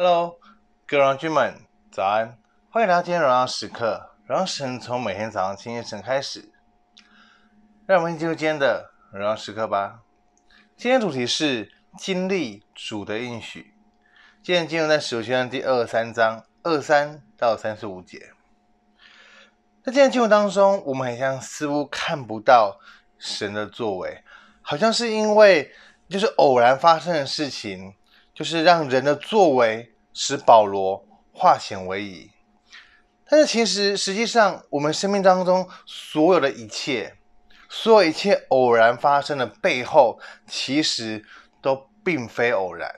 [0.00, 0.38] Hello，
[0.86, 2.38] 各位荣耀君们，早安！
[2.70, 6.52] 欢迎来到今天荣耀时刻，荣耀神从每天早上清晨开始。
[7.84, 10.02] 让我们进入今天的荣耀时刻吧。
[10.76, 13.74] 今天主题是经历主的应许。
[14.40, 18.30] 今天进入在使徒行传第二三章二三到三十五节。
[19.82, 22.78] 在今天经文当中，我们好像似乎看不到
[23.18, 24.22] 神的作为，
[24.62, 25.74] 好像是因为
[26.08, 27.96] 就是偶然发生的事情。
[28.38, 32.30] 就是让人的作为使保罗化险为夷，
[33.28, 37.16] 但是其实实际上我们生命当中所有的一切，
[37.68, 41.24] 所有一切偶然发生的背后，其实
[41.60, 42.88] 都并非偶然。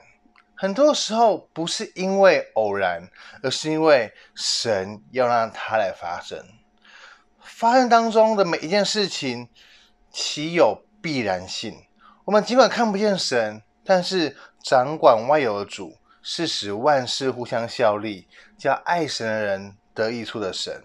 [0.53, 3.09] 很多时候不是因为偶然，
[3.41, 6.45] 而是因为神要让它来发生。
[7.39, 9.49] 发生当中的每一件事情，
[10.11, 11.75] 其有必然性。
[12.25, 13.63] 我们尽管看不见神。
[13.83, 20.83] 但是掌管万有的主是使万事互相效力，叫爱神的人得益处的神。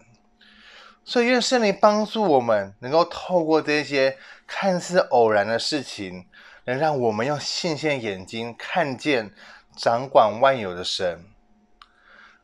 [1.05, 6.27] 所以愿圣灵帮助我们，能够透过这些看似偶然的事情，
[6.65, 9.33] 能让我们用信心的眼睛看见
[9.77, 11.25] 掌管万有的神。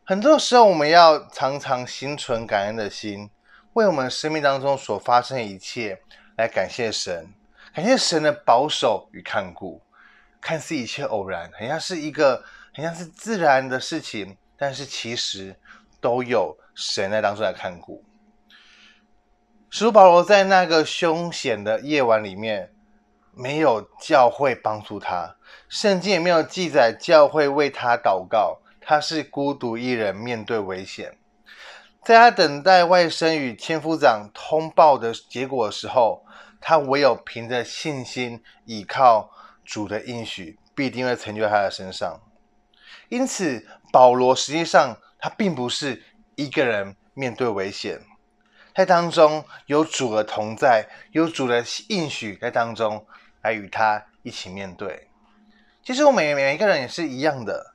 [0.04, 3.30] 很多时候，我们要常常心存感恩的心，
[3.72, 6.00] 为我们生命当中所发生的一切
[6.36, 7.32] 来感谢神，
[7.74, 9.82] 感谢神的保守与看顾。
[10.42, 15.56] 看似一切偶然，很像是一个，很像是自然的事情，但是其实
[16.00, 18.02] 都有神在当中来看顾。
[19.70, 22.72] 使徒保罗在那个凶险的夜晚里面，
[23.34, 25.36] 没有教会帮助他，
[25.68, 31.16] 圣经也没有记载教会为他祷告，他是孤独一人面对危险。
[32.04, 36.26] 在他等待外甥与千夫长通报的结果的时候，
[36.60, 39.30] 他唯有凭着信心倚靠。
[39.72, 42.20] 主的应许必定会成就在他的身上，
[43.08, 46.02] 因此保罗实际上他并不是
[46.34, 48.02] 一个人面对危险，
[48.74, 53.06] 在当中有主的同在，有主的应许在当中
[53.40, 55.08] 来与他一起面对。
[55.82, 57.74] 其实我们每每一个人也是一样的，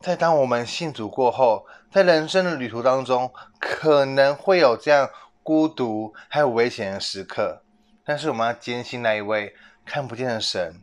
[0.00, 5.08] 在当我们信主过后，在人生的旅途当中，可能会有这样
[5.44, 7.62] 孤独还有危险的时刻，
[8.04, 9.54] 但是我们要坚信那一位
[9.84, 10.80] 看不见的神。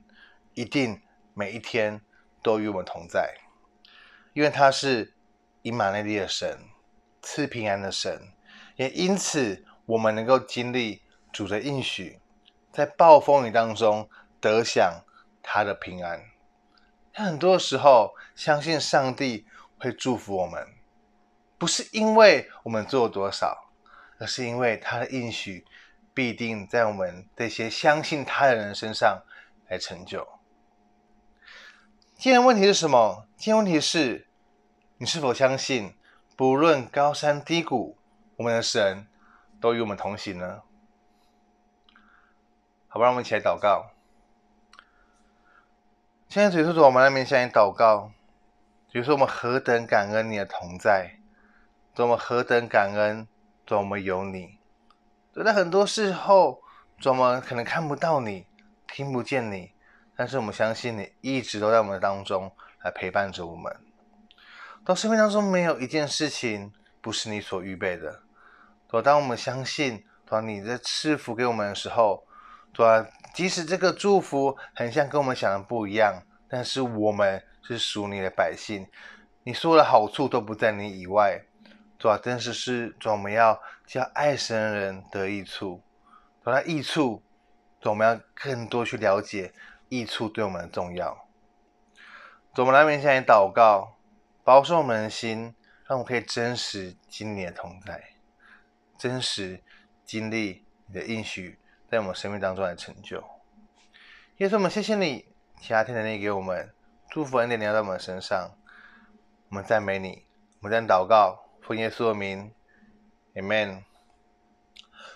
[0.62, 1.02] 一定
[1.34, 2.02] 每一天
[2.44, 3.34] 都与我们同在，
[4.34, 5.16] 因为他是
[5.64, 6.70] 以马内利的神，
[7.20, 8.32] 赐平安的神，
[8.76, 11.02] 也因此我们能够经历
[11.34, 12.20] 主的应许，
[12.72, 14.08] 在暴风雨当中
[14.40, 15.04] 得享
[15.42, 16.26] 他的平安。
[17.12, 19.48] 很多时候，相信上帝
[19.80, 20.68] 会祝福我们，
[21.58, 23.72] 不是因为我们做了多少，
[24.20, 25.66] 而是因为他的应许
[26.14, 29.24] 必定在我们这些相信他的人身上
[29.68, 30.28] 来成就。
[32.22, 33.26] 今天问题是什么？
[33.36, 34.28] 今天问题是，
[34.98, 35.96] 你是否相信，
[36.38, 37.98] 不论高山低谷，
[38.36, 39.08] 我们的神
[39.59, 40.62] 都与我们同行呢？
[42.88, 43.90] 好吧，让我们一起来祷告。
[46.30, 48.12] 现在主耶稣，我们来面向你祷告。
[48.92, 51.18] 主耶稣，我们何等感恩你的同在，
[51.96, 53.28] 多么何等感恩，
[53.66, 54.60] 多么有你。
[55.44, 56.62] 在很多时候，
[57.00, 58.46] 主，我们可能看不到你，
[58.86, 59.71] 听不见你。
[60.22, 62.52] 但是我们相信你一直都在我们当中
[62.84, 63.76] 来陪伴着我们。
[64.86, 66.72] 到生命当中没有一件事情
[67.02, 68.22] 不是你所预备的。
[68.88, 72.24] 对，当我们相信，当你在赐福给我们的时候，
[72.72, 72.86] 对，
[73.34, 78.88] 即使这个祝福很像跟我们想的不一样，但是我们是属你的百姓，
[79.42, 81.42] 你所有的好处都不在你以外，
[81.98, 85.81] 对，但是是，我们要叫爱神的人得益处，
[86.44, 87.24] 对，那益处，
[87.80, 89.52] 对，我们要更多去了解。
[89.91, 91.28] 益处对我们的重要，
[92.56, 93.97] 我们来面向你祷告，
[94.41, 95.53] 保守我们的心，
[95.85, 98.01] 让我们可以真实经历的同在，
[98.97, 99.62] 真实
[100.06, 101.59] 经历你的应许
[101.90, 103.22] 在我们生命当中来成就。
[104.38, 105.25] 耶稣，我们谢谢你，
[105.59, 106.74] 其他天能力给我们
[107.09, 108.56] 祝福恩典临到我们身上，
[109.50, 110.25] 我们赞美你，
[110.62, 112.54] 我们在祷告，奉耶稣的名
[113.33, 113.83] ，Amen。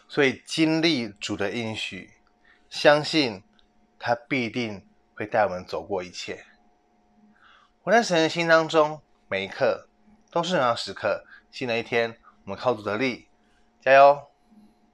[0.10, 2.12] 所以经历主的应许，
[2.70, 3.42] 相信。
[4.00, 6.46] 他必定会带我们走过一切。
[7.84, 9.88] 我在神的心当中，每一刻
[10.32, 11.26] 都是荣耀时刻。
[11.52, 13.30] 新的一天，我们靠主的力，
[13.80, 14.28] 加油！